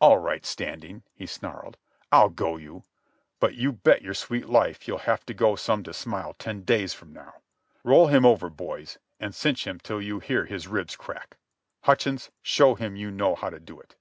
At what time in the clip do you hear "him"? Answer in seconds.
8.08-8.26, 9.68-9.78, 12.74-12.96